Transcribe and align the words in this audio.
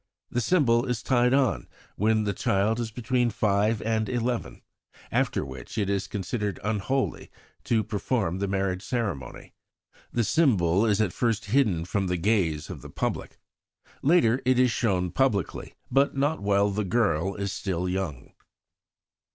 The 0.31 0.41
symbol 0.41 0.85
is 0.87 1.03
tied 1.03 1.31
on 1.31 1.67
when 1.95 2.23
the 2.23 2.33
child 2.33 2.79
is 2.79 2.89
between 2.89 3.29
five 3.29 3.83
and 3.83 4.09
eleven, 4.09 4.63
after 5.11 5.45
which 5.45 5.77
it 5.77 5.91
is 5.91 6.07
considered 6.07 6.59
unholy 6.63 7.29
to 7.65 7.83
perform 7.83 8.39
the 8.39 8.47
marriage 8.47 8.81
ceremony. 8.81 9.53
The 10.11 10.23
symbol 10.23 10.87
is 10.87 11.01
at 11.01 11.13
first 11.13 11.45
hidden 11.53 11.85
from 11.85 12.07
the 12.07 12.17
gaze 12.17 12.67
of 12.67 12.81
the 12.81 12.89
public. 12.89 13.37
Later 14.01 14.41
it 14.43 14.57
is 14.57 14.71
shown 14.71 15.11
publicly, 15.11 15.75
but 15.91 16.17
not 16.17 16.41
while 16.41 16.71
the 16.71 16.83
girl 16.83 17.35
is 17.35 17.53
still 17.53 17.87
young." 17.87 18.33